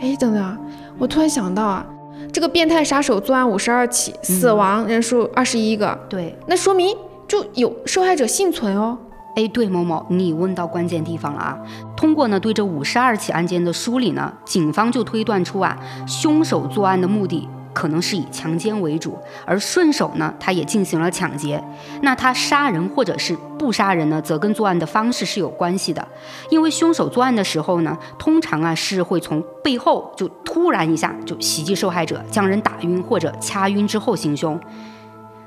[0.00, 0.58] 哎，等等，
[0.98, 1.86] 我突然想到啊，
[2.32, 6.96] 这个变态杀手作案五十二起，死亡人数二十一个，对，那说明
[7.28, 8.98] 就有受害者幸存哦。
[9.40, 11.58] 哎，对，某某，你问到关键地方了啊！
[11.96, 21.64] 通过呢对这五十二起案件的梳理呢，警方就推断出啊，凶手作案的目的可能是以强奸为主，而顺手呢他也进行了抢劫。
[22.02, 26.06] 那他杀人或者是不杀人呢，则跟作案的方式是有关系的，
[26.50, 34.60] 因为凶手作案的时候呢，通常啊是会从背后就突然一下就袭击受害者，将人打晕或者掐晕之后行凶。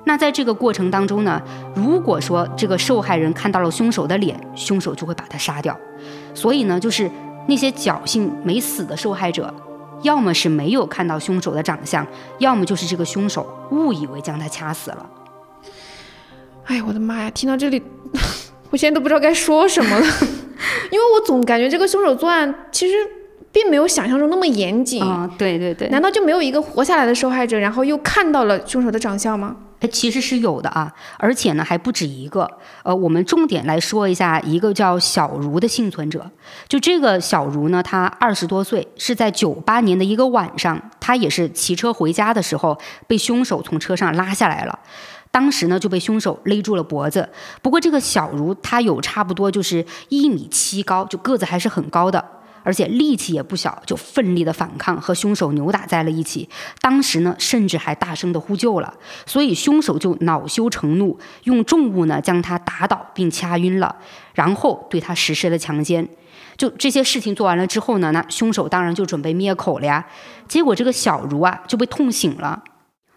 [0.06, 1.42] 那在这个过程当中呢，
[1.74, 5.78] 如果说这个受害人看到了凶手的脸，凶手就会把他杀掉。
[6.34, 7.10] 所以呢，就是
[7.48, 9.54] 那些侥幸没死的受害者，
[10.02, 12.06] 要么是没有看到凶手的长相，
[12.40, 15.10] 要么就是这个凶手误以为将他掐死了。
[16.66, 17.30] 哎呀，我的妈呀！
[17.30, 17.82] 听到这里，
[18.72, 20.06] 我现在都不知道该说什么了，
[20.92, 22.96] 因为我总感觉这个凶手作案其实。
[23.54, 25.30] 并没有想象中那么严谨啊！
[25.38, 29.56] 对对对，难道就没有一个活下来的受害者，然后又看到了凶手的长相吗？
[29.80, 32.50] 哎，其实是有的啊，而且呢还不止一个。
[32.84, 36.32] 呃，我们重点来说一下一个叫小茹的幸存者。
[36.68, 42.76] 就这个小茹呢，她二十多岁，是在九八年的一个晚上，她也是骑车回家的时候，
[43.08, 44.80] 被凶手从车上拉下来了。
[45.30, 47.28] 当时呢就被凶手勒住了脖子。
[47.62, 52.24] 不过这个小茹她有差不多就是一米七高，就个子还是很高的。
[52.64, 56.50] 而且力气也不小，就奋力的反抗，和凶手扭打在了一起。
[56.82, 58.94] 当时呢，甚至还大声的呼救了。
[59.26, 63.96] 所以凶手就恼羞成怒，用重物呢将他打倒并掐晕了，
[64.34, 66.08] 然后对他实施了强奸。
[66.56, 70.06] 就这些事情做完了之后呢，那凶手当然就准备灭口了呀。
[70.48, 72.64] 结果这个小茹啊就被痛醒了。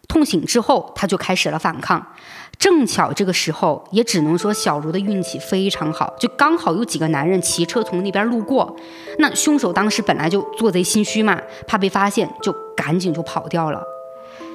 [0.08, 2.14] 痛醒之后，他就开始了反抗。
[2.58, 8.74] 正巧这个时候，也只能说小茹的运气非常好，就刚好有几个男人骑车从那边路过。
[9.18, 13.82] 那凶手当时本来就做贼心虚嘛，怕被发现，就赶紧就跑掉了。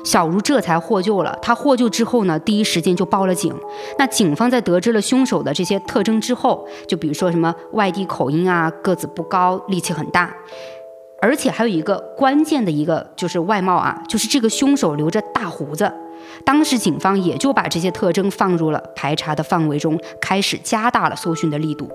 [0.03, 1.37] 小茹这才获救了。
[1.43, 3.55] 她获救之后呢，第一时间就报了警。
[3.99, 10.35] 那警方在得知了凶手的这些特征之后，就比如说什么外地口音啊，个子不高，力气很大，
[11.21, 15.93] 而且还有一个关键的一个就是外貌啊，就是这个凶手留着大胡子。
[16.45, 21.89] 当时警方也就把这些特征放入了排查的范围中，开始加大了搜寻的力度。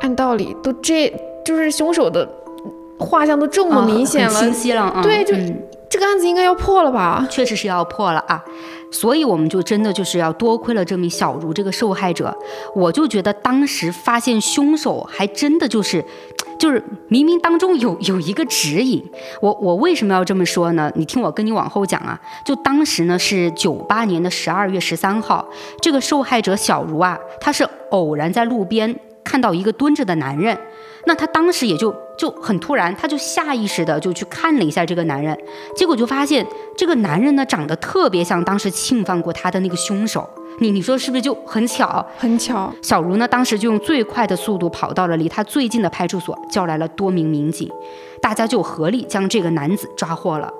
[0.00, 1.12] 按道理都这
[1.44, 2.28] 就是凶手的
[2.98, 5.34] 画像都这么明显了，清晰了，对，就
[5.88, 7.26] 这个案子应该要破了吧？
[7.30, 8.44] 确实是要破了啊！
[8.90, 12.36] 所以我们就真的就是要多亏了这名小茹这个受害者，
[12.74, 16.04] 我就觉得当时发现凶手还真的就是。
[16.56, 19.04] 就是冥冥当中有有一个指引，
[19.42, 20.90] 我我为什么要这么说呢？
[20.94, 22.18] 你听我跟你往后讲啊。
[22.46, 25.46] 就当时呢是九八年的十二月十三号，
[25.82, 30.56] 这个受害者小茹啊，她是偶然在路边看到一个蹲着的男人，
[31.06, 35.36] 那她当时也就就很突然，她就下意识的就去看了一下这个男人，
[35.76, 36.46] 结果就发现
[36.76, 40.28] 这个男人呢长得特别像当时侵犯过她的那个凶手。
[40.60, 42.06] 你你说是不是就很巧？
[42.16, 42.72] 很巧。
[42.80, 47.68] 小茹呢，当时就用最快的速度跑到了离他最近的派出所，叫来了多名民警，
[48.22, 50.52] 大家就合力将这个男子抓获了。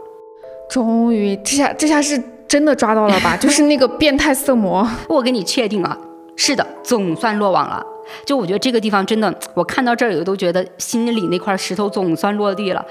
[0.68, 3.36] 终于，这下这下是真的抓到了吧？
[3.36, 4.84] 就是那个变态色魔。
[5.08, 5.96] 我给你确定啊，
[6.34, 7.86] 是的，总算落网了。
[8.24, 12.84] 就我觉得这个地方真的，我看到这儿我都觉得心里那块石头总算落地了，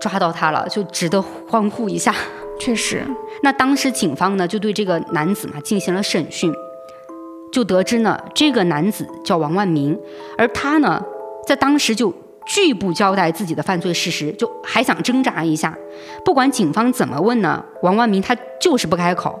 [0.00, 2.14] 抓到他了，就值得欢呼一下。
[2.60, 3.04] 确实，
[3.42, 6.52] 那当时警方呢就对这个男子嘛进行了审讯，
[7.52, 9.96] 就得知呢这个男子叫王万明，
[10.36, 11.00] 而他呢
[11.46, 12.12] 在当时就
[12.44, 15.76] 拒不交代自己的犯罪事实，就还想挣扎一下。
[16.24, 19.38] 不管警方怎么问呢，王万明他就是不开口。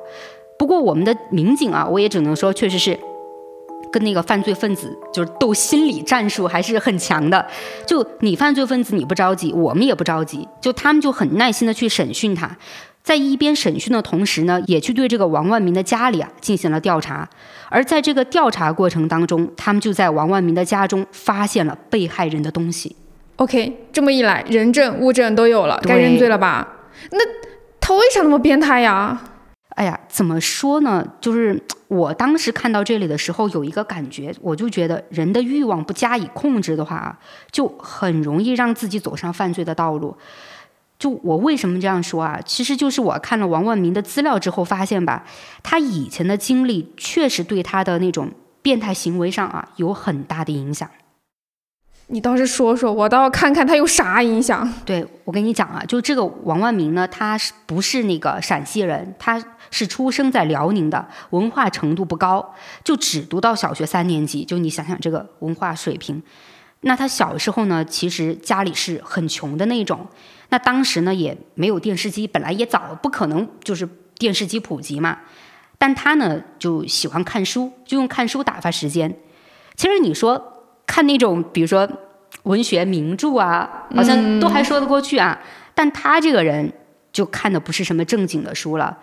[0.56, 2.98] 不过我们的民警啊，我也只能说确实是
[3.92, 7.46] 跟那个犯罪分子就是斗心理战术还是很强的。
[7.86, 12.56] 就你犯罪分子你不着急，我们也不着急，就他们就很耐心的去审讯他。
[13.02, 17.26] 在一边审讯的同时呢，也去对这个王万明的家里啊进行了调查。
[17.70, 22.94] 而在这个调查过程当中，他们就在王万明的家中发现了被害人的东西。
[23.36, 26.66] OK，这么一来，人证物证都有了，该认罪了吧？
[27.12, 27.18] 那
[27.80, 29.18] 他为啥那么变态呀？
[29.78, 31.06] 哎呀，怎么说呢？
[31.20, 37.16] 就是我当时看到这里的时候，有一个感觉，我就觉得人的欲望不加以控制的话，
[37.52, 40.16] 就很容易让自己走上犯罪的道路。
[40.98, 42.40] 就我为什么这样说啊？
[42.44, 45.24] 其实就是我看了王万明的资料之后发现吧，
[45.62, 50.90] 他以前的经历确实对他的那种变态行为上啊有很大的影响。
[52.10, 54.66] 你倒是说说，我倒要看看他有啥影响。
[54.86, 59.14] 对我跟你讲啊，就这个王万明呢，他是不是那个陕西人？
[59.18, 59.38] 他
[59.70, 62.54] 是出生在辽宁的，文化程度不高，
[62.84, 64.44] 就只读到小学三年级。
[64.44, 66.22] 就你想想这个文化水平，
[66.80, 70.06] 那他小时候呢，其实家里是很穷的那种。
[70.50, 75.18] 那当时呢也没有电视机，本来也早不可能就是电视机普及嘛。
[75.76, 79.14] 但他呢就喜欢看书，就用看书打发时间。
[79.76, 81.88] 其实你说看那种，比如说
[82.44, 85.38] 文学名著啊，好像都还说得过去啊。
[85.74, 86.72] 但他这个人
[87.12, 88.98] 就看的不是什么正经的书了。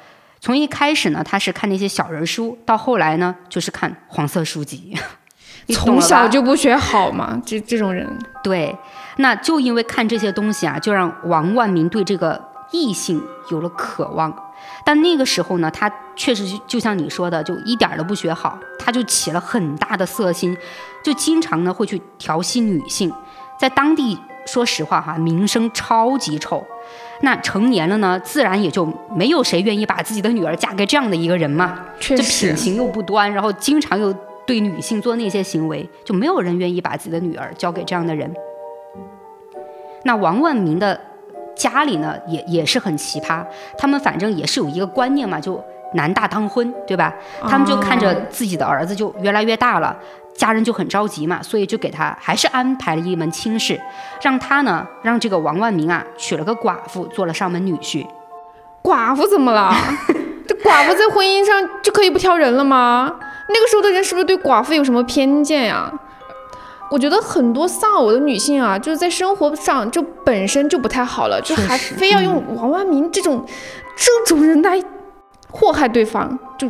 [0.46, 4.96] 从一开始呢，他是看那些小人书，到后来呢，就是看黄色书籍。
[5.74, 8.08] 从小就不学好嘛，这这种人。
[8.44, 8.78] 对，
[9.18, 14.32] 那就因为看这些东西啊，就让王万明对这个异性有了渴望。
[14.86, 20.56] 但那个时候呢，他确实就像你说的，就一点都不学好，他就起了很大的色心，
[21.04, 23.12] 就经常呢会去调戏女性，
[23.60, 26.66] 在当地说实话哈，名声超级臭。
[27.22, 31.80] 那成年了呢，自然也就没有谁愿意把自己的女儿嫁给这样的一个人嘛。
[32.00, 34.14] 确实，品行又不端，然后经常又。
[34.48, 38.32] 对女性做那些行为，就没有人愿意把自己的女儿交给这样的人。
[40.04, 41.02] 那王万明的
[41.56, 43.44] 家里呢，也也是很奇葩。
[43.76, 45.60] 他们反正也是有一个观念嘛，就
[45.96, 47.12] 男大当婚，对吧？
[47.42, 49.98] 他们就看着自己的儿子就越来越大了，
[50.36, 53.80] 家人就很着急嘛，所以就给他还是安排了一门亲事，
[54.22, 58.06] 让他呢，让这个王万明啊娶了个寡妇做了上门女婿。
[58.84, 59.74] 寡妇怎么了？
[60.48, 63.12] 这寡妇在婚姻上就可以不挑人了吗？
[63.48, 65.92] 那个时候的人是不是对寡妇有什么偏见呀？
[66.92, 73.44] 我觉得很多丧偶的女性啊，就是在生活上就本身就不太好了，就还非要用王万明这种
[73.96, 74.80] 这种人来
[75.50, 76.70] 祸害对方，就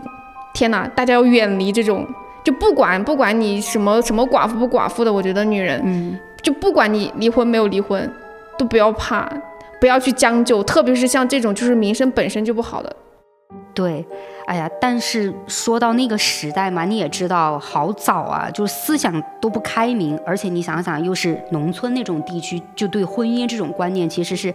[0.54, 0.88] 天哪！
[0.88, 2.08] 大家要远离这种，
[2.46, 8.10] 就不管不管你什么什么寡妇不寡妇的，我觉得女人，嗯，就不管你离婚没有离婚，
[8.56, 9.28] 都不要怕，
[9.82, 12.96] 不要去将就，特别是像这种就是名声本身就不好的。
[13.74, 14.06] 对，
[14.46, 24.54] 哎呀，但是说到那个时代嘛，你也知道，好早啊，就思想都不开明，而且你想想，又是农村那种地区，就对婚姻这种观念其实是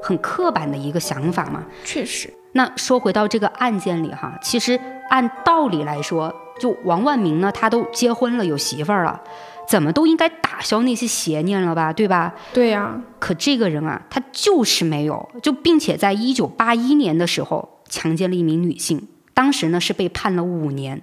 [0.00, 1.64] 很刻板的一个想法嘛。
[1.84, 2.32] 确实。
[2.52, 4.78] 那说回到这个案件里哈，其实
[5.10, 9.20] 按道理来说，就王万明呢，他都结婚了，有媳妇儿了，
[9.68, 12.34] 怎么都应该打消那些邪念了吧，对吧？
[12.52, 13.00] 对呀。
[13.18, 21.02] 可这个人啊，他就是没有，就并且在一九八一年的时候强奸了一名女性，当时呢是被判了五年。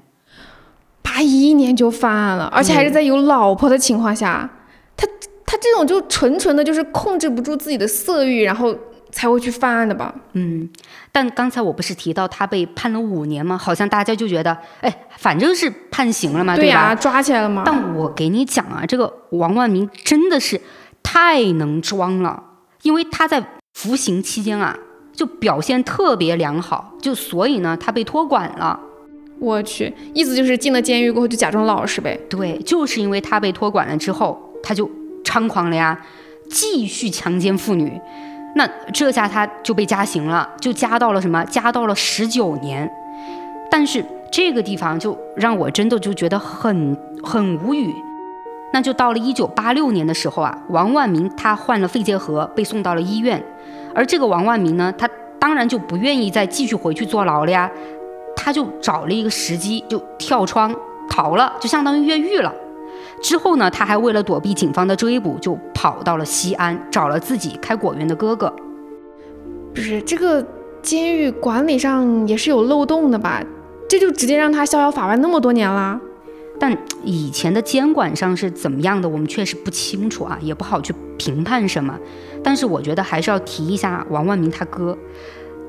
[1.01, 4.49] 八一年就犯案了，而且还是在有老婆的情况下，
[4.95, 5.05] 他
[5.45, 8.75] 他这种就纯纯的就是控制不住自己的色欲，然后。
[9.11, 10.13] 才会去犯案的吧？
[10.33, 10.69] 嗯，
[11.11, 13.57] 但刚才我不是提到他被判了五年吗？
[13.57, 17.63] 好像大家就觉得，哎，反正是判刑了嘛，对呀，抓起来了吗？
[17.65, 20.59] 但我给你讲啊，这个王万明真的是
[21.03, 22.41] 太能装了，
[22.83, 23.43] 因为他在
[23.73, 24.77] 服刑期间啊，
[25.13, 28.79] 就表现特别良好，就所以呢，他被托管了。
[29.39, 32.15] 我去，意思就是进了监狱过后就假装老实呗？
[32.29, 34.87] 对，就是因为他被托管了之后，他就
[35.23, 35.99] 猖狂了呀，
[36.47, 37.99] 继续强奸妇女。
[38.55, 41.43] 那这下他就被加刑了，就加到了什么？
[41.45, 42.91] 加到了十九年。
[43.69, 47.93] 但是这个地方就让我真的就觉得很很无语。
[48.73, 53.41] 那就到了一九八六年的时候啊，王万明他患了肺结核，被送到了医院。
[53.93, 57.69] 而这个王万明呢，他当然就不愿意再继续回去坐牢了呀，
[58.35, 60.73] 他就找了一个时机就跳窗
[61.09, 62.53] 逃了，就相当于越狱了。
[63.21, 68.53] 之后呢，他还为了躲避警方的追捕，就跑到了西安，找了自己开果园的哥哥。
[69.73, 70.45] 不是这个
[70.81, 73.43] 监狱管理上也是有漏洞的吧？
[73.87, 75.99] 这就直接让他逍遥法外那么多年了。
[76.59, 81.97] 但以前的监管上是怎么样的，我们确实不清楚啊，也不好去评判什么。
[82.43, 84.97] 但是我觉得还是要提一下王万明他哥。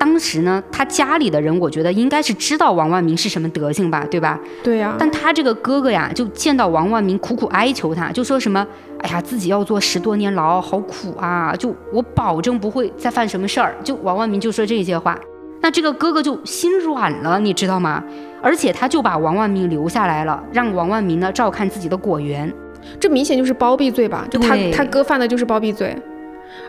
[0.03, 4.37] 当时呢，他家里的人，我觉得应该是知道王万明是什么德行吧，对吧？
[4.61, 4.93] 对呀。
[4.99, 8.67] 但他这个哥哥呀，就见到王万明苦苦哀求他，就说什么
[8.99, 11.55] ：“哎呀，自己要坐十多年牢，好苦啊！
[11.57, 15.17] 就我保证不会再犯什么事儿。”就王万明就说这些话，
[15.61, 18.03] 那这个哥哥就心软了，你知道吗？
[18.41, 22.53] 而且他就把王万明留下来了，让王万明呢照看自己的果园。
[22.99, 24.27] 这明显就是包庇罪吧？
[24.29, 25.95] 就他他哥犯的就是包庇罪，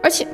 [0.05, 0.25] 而且。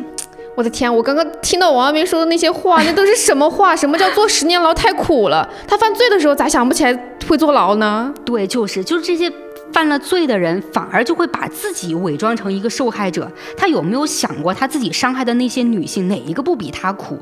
[0.57, 0.95] 我的天！
[0.95, 3.75] 我刚刚听到王万明说的那些话，那都是什么话？
[3.75, 5.49] 什么叫坐十年牢太苦了？
[5.67, 8.13] 他犯罪的时候咋想不起来会坐牢呢？
[8.25, 9.33] 对，就是就是这些
[9.73, 13.31] 犯了罪的人，反而就会把自己伪装成一个受害者。
[13.57, 17.17] 他有没有想过他自己伤害的那些女性哪一个不比他苦？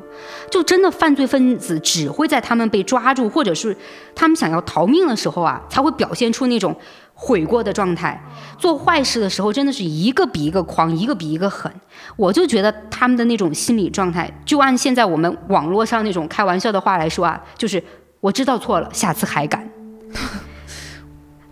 [0.51, 3.76] 就真的犯罪分子只会在他们被抓住，或者是
[4.14, 6.74] 他们想要逃命的时候啊，才会表现出那种。
[7.21, 8.21] 悔过的状态，
[8.57, 11.71] 做坏事的时候真的是一个比一个狂，一个比一个狠。
[12.14, 17.83] 我就觉得他们的那种心理状态，就按现在我们网络上那种开玩笑的话来说啊，就是
[18.21, 19.69] 我知道错了，下次还敢，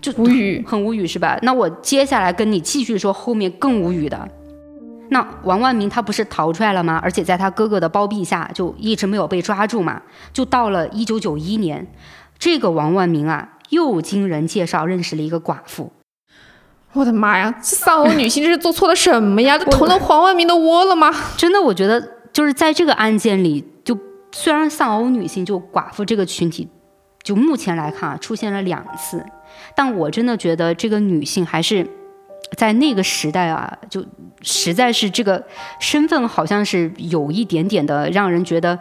[0.01, 1.37] 就无语，很无语是吧？
[1.43, 4.29] 那我接下来跟你继续说后面更无语的。
[5.09, 7.01] 那王万明他不是逃出来了吗？
[7.03, 10.01] 而且在他哥哥的包庇下，就一直没有被抓住嘛。
[10.33, 11.85] 就到了一九九一年，
[12.39, 13.49] 这个王万明啊。
[13.71, 15.93] 又经人介绍认识了一个寡妇，
[16.93, 17.53] 我的妈呀！
[17.62, 19.59] 这丧偶女性这是做错了什么呀？
[19.59, 21.12] 这捅了黄万民的窝了吗？
[21.37, 22.01] 真的，我觉得
[22.33, 23.99] 就是在这个案件里，就
[24.33, 26.69] 虽然丧偶女性就寡妇这个群体，
[27.23, 29.25] 就目前来看啊出现了两次，
[29.75, 31.87] 但我真的觉得这个女性还是
[32.57, 34.05] 在那个时代啊，就
[34.41, 35.45] 实在是这个
[35.81, 38.79] 身份好像是有一点点的让人觉得，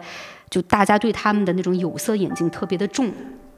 [0.48, 3.12] 就大家对他们的那种有色眼镜特别的重。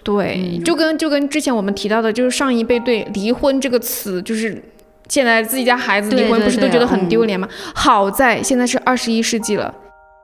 [0.08, 4.58] 对，就跟就跟之前我们提到的，就是上一辈对离婚这个词，就是
[5.06, 7.46] 现在自己家孩子离婚不是都觉得很丢脸吗？
[7.74, 9.74] 好在现在是二十一世纪了，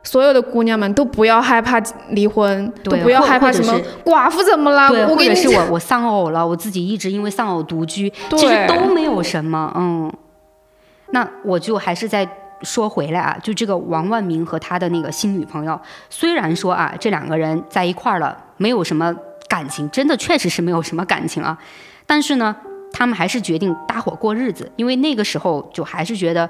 [0.03, 1.78] 所有的姑娘们都不要害怕
[2.12, 5.07] 离婚，都不要害怕什么寡妇怎么了？
[5.07, 9.70] 我跟你是我我丧偶了，我自己一直因为丧偶独居，其实都没有什么。
[9.76, 10.11] 嗯，
[11.11, 12.26] 那我就还是再
[12.62, 15.78] 说回来啊，就这个王万明和他的那个新女朋友，
[16.09, 19.14] 虽然说啊这两个人在一块儿了，没有什么。
[19.49, 21.59] 感情真的确实是没有什么感情啊，
[22.07, 22.55] 但是呢，
[22.93, 26.49] 他们还是决定搭伙过日子，因为那个时候就还是觉得，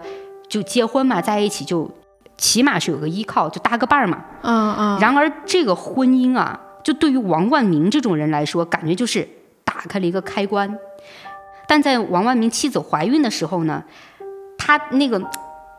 [0.49, 1.91] 就结婚嘛，在一起就
[2.37, 4.25] 起码是有个依靠，就搭个伴儿嘛。
[4.43, 4.99] 嗯嗯。
[5.01, 9.29] 然而这个婚姻啊，就对于王万明这种人来说，感觉就是
[9.65, 10.79] 打开了一个开关。
[11.67, 13.83] 但在王万明妻子怀孕的时候呢，
[14.59, 15.21] 他那个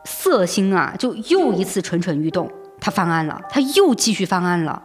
[0.04, 2.50] 色心啊，就又一次蠢蠢欲动，
[2.80, 4.82] 他犯案了，他又继续犯案了。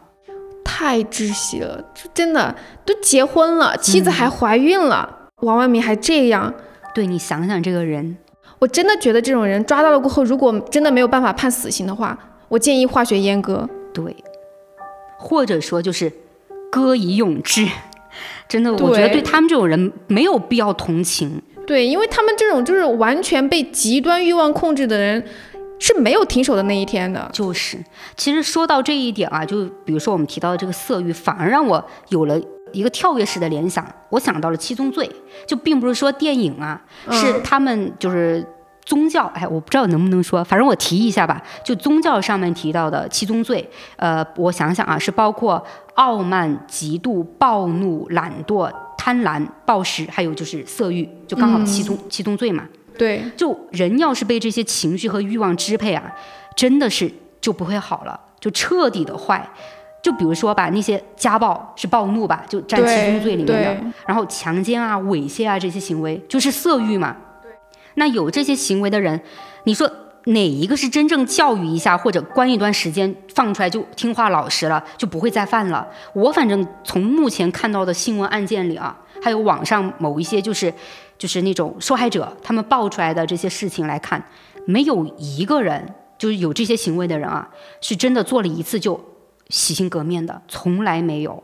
[0.63, 2.55] 太窒息了，就真的
[2.85, 5.07] 都结婚了，妻子还怀孕了，
[5.41, 6.53] 王万明还这样。
[6.93, 8.17] 对你想想这个人，
[8.59, 12.17] 我真的觉得这种人抓到了过后，如果真的没有办法判死刑的话，
[12.49, 13.69] 我建议化学阉割。
[13.93, 14.15] 对，
[15.17, 16.11] 或者说就是
[16.71, 17.67] 割以永志。
[18.49, 21.41] 真的，我觉得对他们这种人没有必要同情。
[21.65, 25.23] 对，因为他们这种就是完全被极端欲望控制的人。
[25.81, 27.29] 是没有停手的那一天的。
[27.33, 27.77] 就是，
[28.15, 32.39] 其实说到这一点啊，就比如说我们提到的这个色欲，反而让我有了
[32.71, 35.09] 一个跳跃式的联想，我想到了七宗罪，
[35.47, 36.79] 就并不是说电影啊，
[37.09, 38.45] 是他们就是
[38.85, 45.61] 宗教，哎，我不知道能不能说，反正我提一下吧，就宗教上面提到的七宗罪，呃，我想想啊，是包括
[45.95, 52.63] 傲慢、嫉妒、暴怒、懒惰、贪婪、暴食，还有就是色欲，就刚好七宗七宗罪嘛。
[53.01, 56.03] 对，就人要是被这些情绪和欲望支配啊，
[56.55, 59.43] 真的是就不会好了，就彻底的坏。
[60.03, 63.75] 就比如说吧，那些家暴是暴怒吧，就占其中罪里面的。
[64.05, 67.17] 然后强奸啊、猥亵啊这些行为就是色欲嘛。
[67.95, 69.19] 那有这些行为的人，
[69.63, 69.91] 你说
[70.25, 75.87] 哪一个是真正教育一下或者关一段时间放出来就听话老实了，就不会再犯了？
[76.13, 80.71] 我反正从目前看到的新闻案件里啊，还有网上某一些就是。
[81.21, 84.25] 就是那种受害者，他们爆出来的这些事情来看，
[84.65, 87.47] 没有一个人就是有这些行为的人啊，
[87.79, 88.99] 是真的做了一次就
[89.47, 91.43] 洗心革面的，从来没有。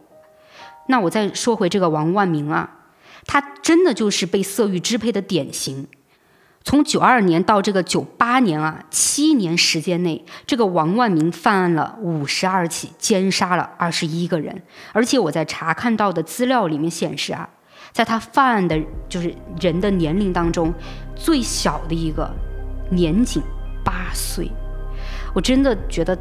[0.88, 2.72] 那我再说回这个王万明啊，
[3.28, 5.88] 他真的就是被色欲支配的典型。
[6.64, 17.48] 从九二年到这个九八年啊，七年时间内，这个王万明犯案了五十二起，奸杀了二十一个人，而且我在查看到的资料里面显示啊。
[17.98, 18.80] 在他犯案的，
[19.10, 20.72] 就是人的年龄当中，
[21.16, 22.32] 最小的一个，
[22.92, 23.42] 年仅
[23.84, 24.52] 八岁，
[25.34, 26.16] 我真的觉得，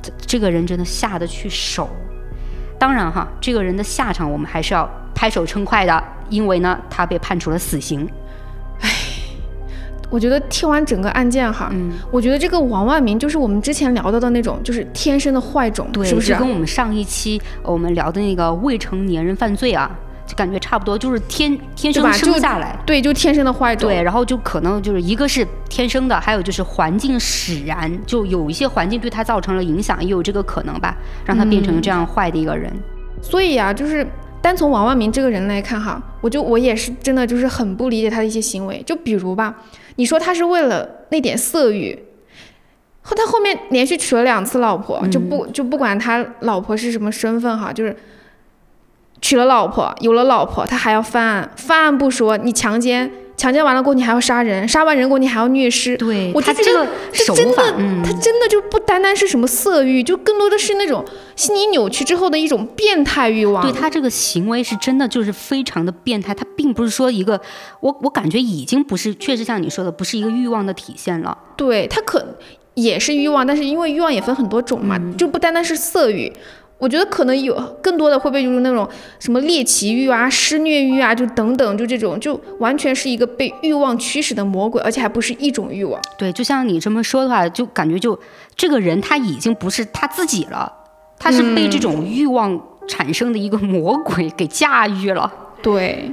[0.00, 1.90] 这这个人真的下得去手。
[2.78, 8.08] 当然哈，这个人的下场我们还是要拍手称快的，因为呢，他被判处了死刑。
[8.80, 8.88] 唉，
[10.08, 16.34] 我觉得听完整个案件哈，嗯，我觉得这个王万明就是我们之前聊到的那种，就是天生的坏种，是不是？
[16.36, 19.90] 跟我们上一期我们聊的那个未成年人犯罪啊。
[20.28, 23.88] 就感觉差不多，就是天天生生下来，对，就天生的坏种。
[23.88, 32.70] 对，然后就可能就是一个是天生的，还有就是环境使然，就有一些环境对他造成了影响，也有这个可能吧，让他变成这样坏的一个人。
[33.22, 34.06] 所以啊，就是
[34.42, 38.82] 单从王万明这个人来看哈，我就我也是真的就是很不理解他的一些行为。
[38.84, 39.54] 就比如吧，
[39.96, 41.98] 你说他是为了那点色欲，
[43.00, 47.96] 后他后面连续娶了两次老婆，就不就不管他老婆是什么身份哈，就是。
[49.20, 55.96] 娶了老婆，有了老婆，他还要犯案，犯案不说，你强奸，强奸完了过后你还要杀人，杀完人过后你还要虐尸。
[55.96, 57.62] 对，我他这个手法，
[58.04, 61.04] 他真的就不单单是什么色欲，就更多的是那种
[61.36, 63.62] 心理扭曲之后的一种变态欲望。
[63.62, 67.40] 对他这个行为是真的就是非常的变态，他并不是说一个，
[67.80, 71.36] 我我感觉已经不是，确实像你说的，不是一个欲望的体现了。
[71.56, 72.24] 对他可
[72.74, 76.32] 也是欲望，但是因为欲望也分很多种嘛，就不单单是色欲。
[76.78, 86.00] 我觉得可能有更多的会被就是那种什么猎奇欲啊、施虐欲啊，就等等，就这种就完全是一个被欲望驱使的魔鬼，而且还不是一种欲望。
[86.16, 88.16] 对，就像你这么说的话，就感觉就
[88.54, 90.72] 这个人他已经不是他自己了，
[91.18, 95.32] 他是被这种欲望产生的一个魔鬼给驾驭了。
[95.60, 96.12] 对，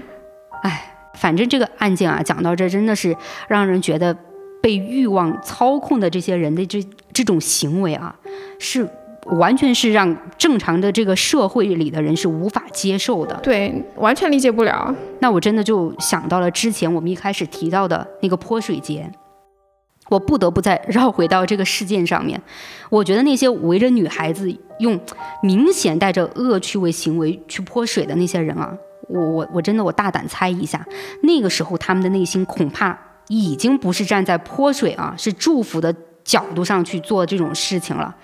[0.64, 3.16] 哎，反正这个案件啊，讲到这真的是
[3.48, 4.18] 让人觉得
[4.64, 8.16] 被欲望操控的这些人的这这种行为啊，
[8.58, 8.90] 是。
[9.26, 14.94] 完全是让正常的这个社会里的人是无法接受的，对，完全理解不了。
[15.20, 19.12] 那我真的就想到了之前我们一开始提到的那个泼水节，
[20.10, 22.40] 我不得不再绕回到这个事件上面。
[22.92, 25.00] 我觉得那些围着女孩子用
[25.42, 30.86] 明显带着恶趣味行为去泼水的那些人啊，我我我真的我大胆猜一下，
[31.24, 32.96] 那个时候他们的内心恐怕
[33.28, 35.92] 已经不是站在泼水啊，是祝福的
[36.24, 38.16] 角度上去做这种事情了。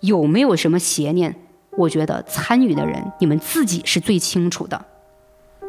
[0.00, 1.34] 有没有什么邪念？
[1.76, 4.86] 我觉得参与的人，你们自己是最清楚的。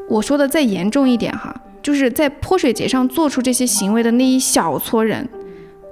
[0.10, 5.30] 我说的再严重一点哈，就是在泼水节上做出这些行为的那一小撮人，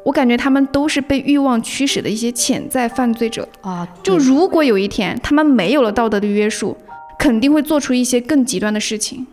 [0.04, 3.88] 我感觉他们都是被欲望驱使的一些潜在犯罪者啊。
[4.04, 6.76] 就如果有一天他们没有了道德的约束，
[7.18, 9.26] 肯定会做出一些更极端的事情。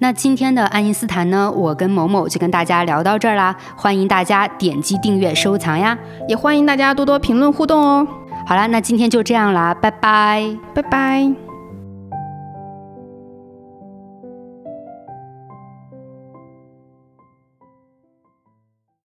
[0.00, 1.50] 那今天的爱因斯坦呢？
[1.50, 8.06] 我跟某某就跟大家聊到这儿啦，欢迎大家点击订阅收藏呀，也欢迎大家多多评论互动哦。
[8.46, 11.47] 好啦，那今天就这样啦，拜拜，拜拜。